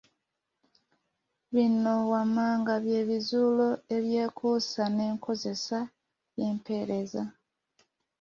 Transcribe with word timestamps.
Bino 1.53 1.93
wammanga 2.11 2.73
bye 2.83 3.01
bizuulo 3.09 3.67
ebyekuusa 3.95 4.83
n’enkozesa 4.89 5.79
y’empeerezi. 6.39 7.23